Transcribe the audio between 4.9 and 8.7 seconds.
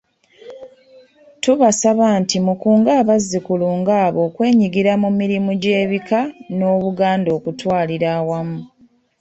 mu mirimu gy'ebika n'Obuganda okutwalira awamu.